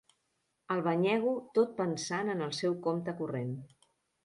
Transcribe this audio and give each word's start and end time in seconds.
El 0.75 0.79
banyego 0.87 1.33
tot 1.59 1.77
pensant 1.83 2.33
en 2.37 2.43
el 2.47 2.57
seu 2.63 2.81
compte 2.89 3.17
corrent. 3.23 3.57